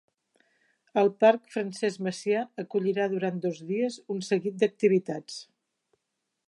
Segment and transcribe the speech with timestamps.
[1.01, 5.39] El parc Francesc Macià acollirà durant dos dies un seguit d'activitats.